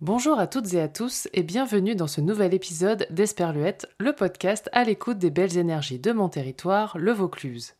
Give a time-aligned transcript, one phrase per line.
[0.00, 4.68] Bonjour à toutes et à tous et bienvenue dans ce nouvel épisode d'Esperluette, le podcast
[4.72, 7.74] à l'écoute des belles énergies de mon territoire, le Vaucluse.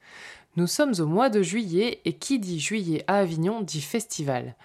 [0.57, 4.57] Nous sommes au mois de juillet et qui dit juillet à Avignon dit festival.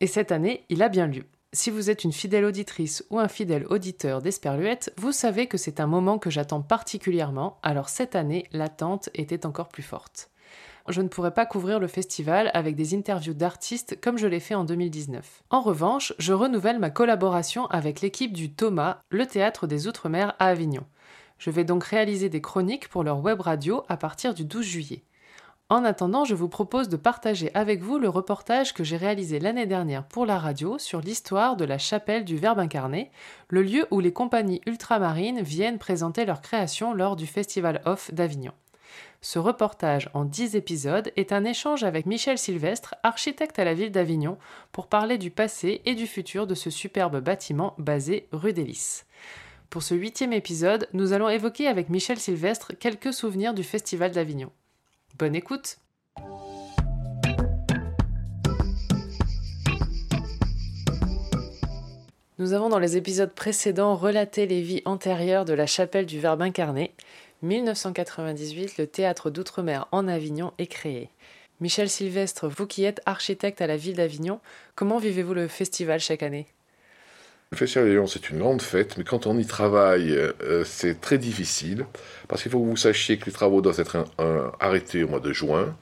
[0.00, 1.24] Et cette année, il a bien lieu.
[1.56, 5.80] Si vous êtes une fidèle auditrice ou un fidèle auditeur d'Esperluette, vous savez que c'est
[5.80, 10.28] un moment que j'attends particulièrement, alors cette année, l'attente était encore plus forte.
[10.86, 14.54] Je ne pourrais pas couvrir le festival avec des interviews d'artistes comme je l'ai fait
[14.54, 15.44] en 2019.
[15.48, 20.48] En revanche, je renouvelle ma collaboration avec l'équipe du Thomas, le théâtre des Outre-mer à
[20.48, 20.84] Avignon.
[21.38, 25.04] Je vais donc réaliser des chroniques pour leur web radio à partir du 12 juillet.
[25.68, 29.66] En attendant, je vous propose de partager avec vous le reportage que j'ai réalisé l'année
[29.66, 33.10] dernière pour la radio sur l'histoire de la chapelle du Verbe incarné,
[33.48, 38.52] le lieu où les compagnies ultramarines viennent présenter leurs créations lors du Festival Off d'Avignon.
[39.20, 43.90] Ce reportage en 10 épisodes est un échange avec Michel Sylvestre, architecte à la ville
[43.90, 44.38] d'Avignon,
[44.70, 48.72] pour parler du passé et du futur de ce superbe bâtiment basé rue des.
[49.68, 54.52] Pour ce huitième épisode, nous allons évoquer avec Michel Sylvestre quelques souvenirs du Festival d'Avignon.
[55.18, 55.78] Bonne écoute
[62.38, 66.42] Nous avons dans les épisodes précédents relaté les vies antérieures de la chapelle du Verbe
[66.42, 66.92] incarné.
[67.40, 71.08] 1998, le théâtre d'outre-mer en Avignon est créé.
[71.60, 74.40] Michel Sylvestre, vous qui êtes architecte à la ville d'Avignon,
[74.74, 76.46] comment vivez-vous le festival chaque année?
[77.52, 81.86] Le Festival c'est une grande fête, mais quand on y travaille, euh, c'est très difficile,
[82.26, 84.04] parce qu'il faut que vous sachiez que les travaux doivent être
[84.58, 85.76] arrêtés au mois de juin,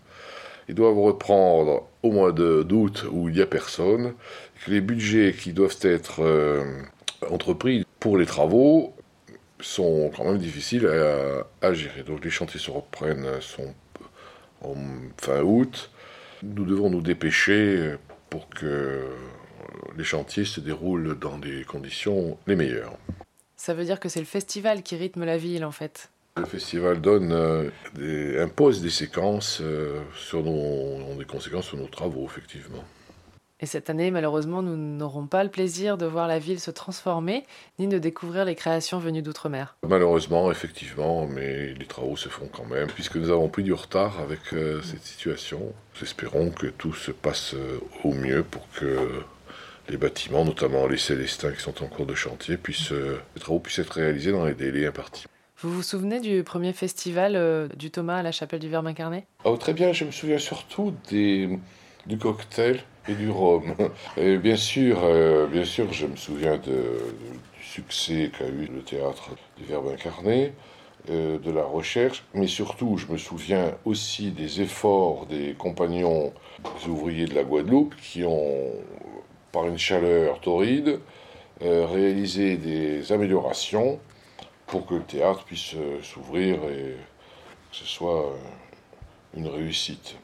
[0.68, 4.12] ils doivent reprendre au mois d'août où il n'y a personne,
[4.64, 6.64] que les budgets qui doivent être euh,
[7.30, 8.94] entrepris pour les travaux
[9.60, 10.86] sont quand même difficiles
[11.62, 12.02] à, gérer.
[12.02, 13.26] Donc les chantiers se reprennent
[14.60, 14.74] en
[15.16, 15.90] fin août.
[16.42, 17.94] Nous devons nous dépêcher
[18.28, 19.06] pour que
[19.96, 22.96] les chantiers se déroulent dans des conditions les meilleures.
[23.56, 27.00] Ça veut dire que c'est le festival qui rythme la ville en fait le festival
[27.00, 32.82] donne, euh, des, impose des séquences euh, sur nos, des conséquences sur nos travaux, effectivement.
[33.60, 37.46] Et cette année, malheureusement, nous n'aurons pas le plaisir de voir la ville se transformer,
[37.78, 39.76] ni de découvrir les créations venues d'outre-mer.
[39.88, 44.18] Malheureusement, effectivement, mais les travaux se font quand même, puisque nous avons pris du retard
[44.20, 45.72] avec euh, cette situation.
[45.94, 47.54] Nous espérons que tout se passe
[48.02, 49.22] au mieux pour que
[49.88, 53.78] les bâtiments, notamment les Célestins qui sont en cours de chantier, puissent, les travaux puissent
[53.78, 55.26] être réalisés dans les délais impartis.
[55.64, 59.24] Vous vous souvenez du premier festival euh, du Thomas à la chapelle du Verbe incarné
[59.44, 61.58] oh, Très bien, je me souviens surtout des,
[62.06, 63.74] du cocktail et du rhum.
[64.18, 67.14] Et bien sûr, euh, bien sûr, je me souviens de,
[67.56, 70.52] du succès qu'a eu le théâtre du Verbe incarné,
[71.08, 76.34] euh, de la recherche, mais surtout, je me souviens aussi des efforts des compagnons
[76.86, 78.70] ouvriers de la Guadeloupe qui ont,
[79.54, 80.98] par une chaleur torride,
[81.60, 84.00] réalisé des améliorations
[84.66, 86.96] pour que le théâtre puisse euh, s'ouvrir et
[87.70, 88.36] que ce soit euh,
[89.36, 90.16] une réussite.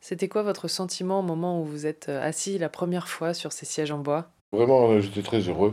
[0.00, 3.52] C'était quoi votre sentiment au moment où vous êtes euh, assis la première fois sur
[3.52, 4.30] ces sièges en bois?
[4.52, 5.72] Vraiment, j'étais très heureux.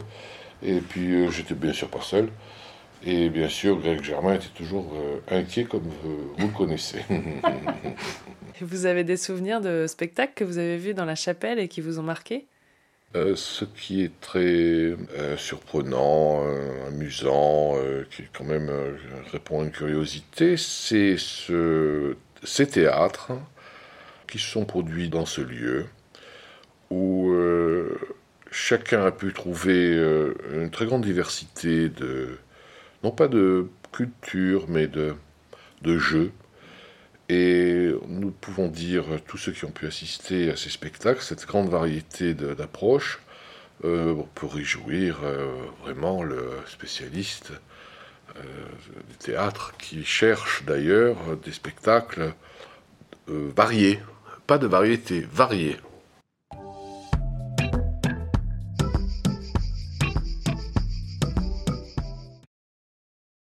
[0.62, 2.30] Et puis, j'étais bien sûr pas seul.
[3.06, 4.94] Et bien sûr, Greg Germain était toujours
[5.30, 7.00] inquiet comme vous, vous le connaissez.
[8.62, 11.80] vous avez des souvenirs de spectacles que vous avez vus dans la chapelle et qui
[11.80, 12.46] vous ont marqué?
[13.16, 17.75] Euh, ce qui est très euh, surprenant, euh, amusant,
[18.12, 18.72] qui quand même
[19.31, 23.31] répond à une curiosité, c'est ce, ces théâtres
[24.28, 25.86] qui se sont produits dans ce lieu,
[26.92, 27.34] où
[28.52, 29.94] chacun a pu trouver
[30.53, 32.38] une très grande diversité de,
[33.03, 35.16] non pas de culture, mais de,
[35.81, 36.31] de jeux,
[37.30, 37.92] et
[38.30, 42.36] nous pouvons dire, tous ceux qui ont pu assister à ces spectacles, cette grande variété
[42.36, 43.20] d'approches,
[43.84, 45.48] euh, peut réjouir euh,
[45.81, 47.54] vraiment le spécialiste
[48.36, 48.42] euh,
[49.10, 52.36] du théâtre qui cherche d'ailleurs des spectacles
[53.28, 54.00] variés,
[54.46, 55.78] pas de variété, variés.